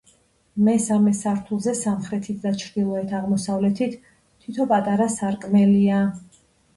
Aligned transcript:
მესამე 0.67 1.11
სართულზე, 1.17 1.73
სამხრეთით 1.79 2.39
და 2.45 2.53
ჩრდილო-აღმოსავლეთით 2.63 3.93
თითო 4.47 4.67
პატარა 4.73 5.07
სარკმელია. 5.17 6.01